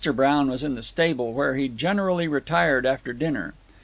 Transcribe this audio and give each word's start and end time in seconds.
Brown 0.15 0.49
was 0.49 0.63
in 0.63 0.73
the 0.73 0.81
stable, 0.81 1.31
where 1.31 1.53
he 1.53 1.67
generally 1.69 2.27
retired 2.27 2.87
after 2.87 3.13
dinner. 3.13 3.53